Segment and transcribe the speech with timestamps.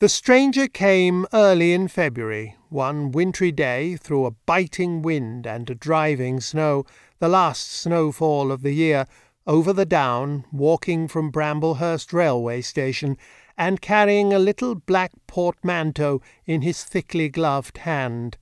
[0.00, 5.74] The stranger came early in February, one wintry day, through a biting wind and a
[5.74, 6.84] driving snow,
[7.18, 9.06] the last snowfall of the year,
[9.44, 13.16] over the down, walking from Bramblehurst railway station,
[13.56, 18.38] and carrying a little black portmanteau in his thickly gloved hand.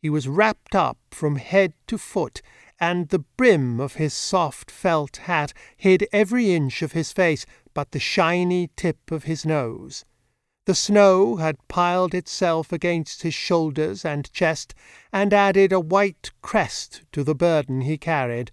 [0.00, 2.40] He was wrapped up from head to foot,
[2.80, 7.44] and the brim of his soft felt hat hid every inch of his face
[7.74, 10.06] but the shiny tip of his nose.
[10.64, 14.74] The snow had piled itself against his shoulders and chest,
[15.12, 18.52] and added a white crest to the burden he carried.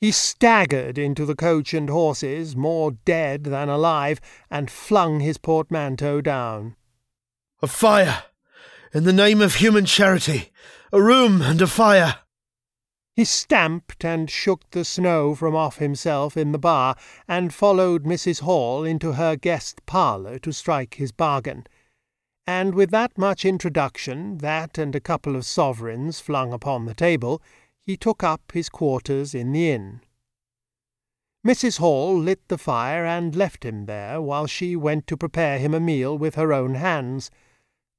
[0.00, 4.20] He staggered into the coach and horses, more dead than alive,
[4.50, 6.74] and flung his portmanteau down.
[7.62, 8.24] A fire!
[8.92, 10.50] In the name of human charity!
[10.92, 12.20] A room and a fire!
[13.20, 16.96] He stamped and shook the snow from off himself in the bar,
[17.28, 18.40] and followed Mrs.
[18.40, 21.66] Hall into her guest parlour to strike his bargain.
[22.46, 27.42] And with that much introduction, that and a couple of sovereigns flung upon the table,
[27.84, 30.00] he took up his quarters in the inn.
[31.46, 31.76] Mrs.
[31.76, 35.78] Hall lit the fire and left him there, while she went to prepare him a
[35.78, 37.30] meal with her own hands.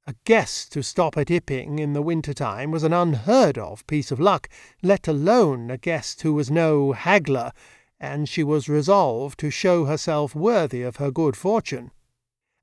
[0.04, 4.10] A guest to stop at Iping in the winter time was an unheard of piece
[4.10, 4.48] of luck,
[4.82, 7.52] let alone a guest who was no haggler,
[8.00, 11.92] and she was resolved to show herself worthy of her good fortune.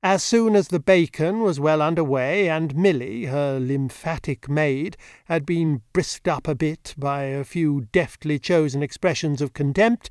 [0.02, 5.46] As soon as the bacon was well under way, and Milly, her lymphatic maid, had
[5.46, 10.10] been brisked up a bit by a few deftly chosen expressions of contempt,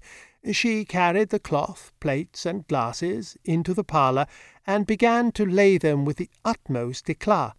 [0.51, 4.25] she carried the cloth, plates, and glasses into the parlour,
[4.65, 7.55] and began to lay them with the utmost eclat.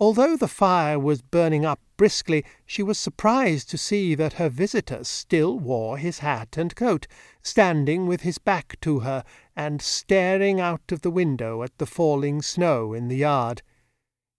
[0.00, 5.04] Although the fire was burning up briskly, she was surprised to see that her visitor
[5.04, 7.06] still wore his hat and coat,
[7.42, 9.24] standing with his back to her,
[9.54, 13.62] and staring out of the window at the falling snow in the yard.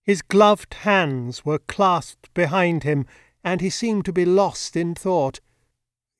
[0.04, 3.06] His gloved hands were clasped behind him,
[3.42, 5.40] and he seemed to be lost in thought.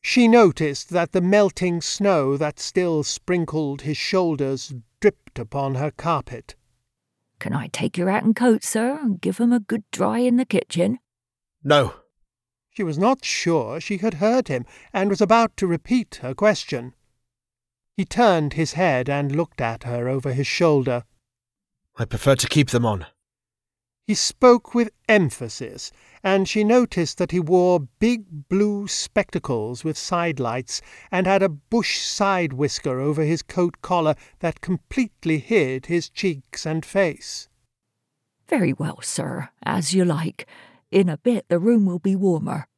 [0.08, 6.54] She noticed that the melting snow that still sprinkled his shoulders dripped upon her carpet.
[7.40, 10.20] Can I take your hat and coat, sir, and give give 'em a good dry
[10.20, 11.00] in the kitchen?
[11.64, 11.94] No.
[12.70, 16.94] She was not sure she had heard him, and was about to repeat her question.
[17.96, 21.02] He turned his head and looked at her over his shoulder.
[21.96, 23.06] I prefer to keep them on.
[24.06, 25.90] He spoke with emphasis,
[26.22, 30.80] and she noticed that he wore big blue spectacles with sidelights,
[31.10, 36.64] and had a bush side whisker over his coat collar that completely hid his cheeks
[36.64, 37.48] and face.
[38.48, 40.46] Very well, sir, as you like.
[40.92, 42.68] In a bit the room will be warmer.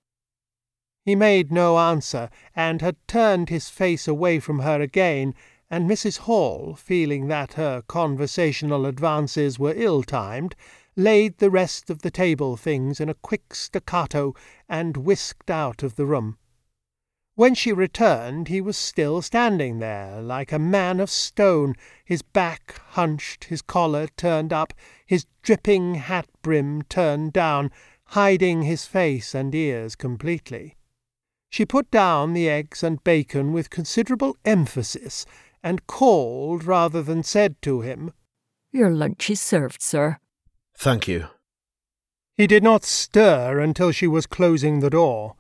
[1.05, 5.35] He made no answer, and had turned his face away from her again,
[5.71, 6.21] and Mrs.
[6.21, 10.57] Hall, feeling that her conversational advances were ill timed,
[10.99, 14.35] laid the rest of the table things in a quick staccato,
[14.69, 16.37] and whisked out of the room.
[17.37, 22.81] When she returned, he was still standing there, like a man of stone, his back
[22.89, 24.75] hunched, his collar turned up,
[25.07, 27.71] his dripping hat brim turned down,
[28.07, 30.77] hiding his face and ears completely.
[31.49, 35.25] She put down the eggs and bacon with considerable emphasis,
[35.63, 38.13] and called rather than said to him,
[38.73, 40.19] Your lunch is served, sir.
[40.79, 41.27] Thank you.
[42.37, 45.35] He did not stir until she was closing the door.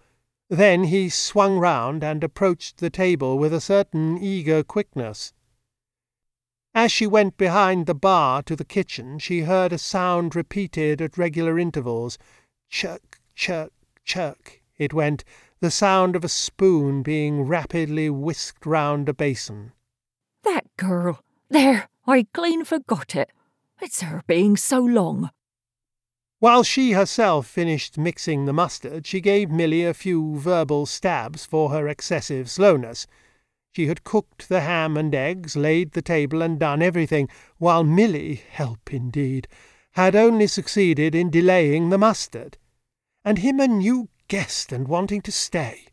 [0.50, 5.32] Then he swung round and approached the table with a certain eager quickness.
[6.75, 11.16] As she went behind the bar to the kitchen, she heard a sound repeated at
[11.16, 12.19] regular intervals.
[12.69, 13.72] Chirk, chirk,
[14.04, 15.22] chirk, it went,
[15.60, 19.71] the sound of a spoon being rapidly whisked round a basin.
[20.43, 21.21] That girl!
[21.48, 23.31] There, I clean forgot it.
[23.81, 25.31] It's her being so long.
[26.41, 31.71] While she herself finished mixing the mustard, she gave Milly a few verbal stabs for
[31.71, 33.06] her excessive slowness.
[33.72, 37.28] She had cooked the ham and eggs, laid the table, and done everything,
[37.59, 39.48] while Milly, help indeed,
[39.92, 42.57] had only succeeded in delaying the mustard.
[43.24, 45.86] And him a new guest and wanting to stay.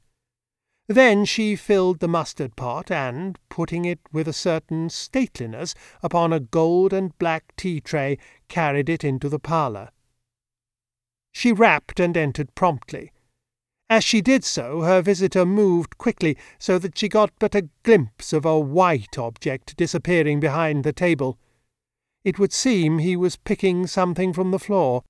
[0.88, 5.74] Then she filled the mustard pot, and, putting it with a certain stateliness
[6.04, 8.18] upon a gold and black tea tray,
[8.48, 9.90] carried it into the parlour.
[11.34, 13.12] She rapped and entered promptly.
[13.90, 18.32] As she did so, her visitor moved quickly, so that she got but a glimpse
[18.32, 21.38] of a white object disappearing behind the table.
[22.24, 25.04] It would seem he was picking something from the floor.